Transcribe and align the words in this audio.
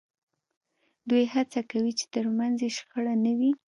دوی 1.09 1.23
هڅه 1.33 1.59
کوي 1.71 1.91
چې 1.99 2.05
ترمنځ 2.13 2.57
یې 2.65 2.69
شخړه 2.77 3.13
نه 3.25 3.33
وي 3.39 3.51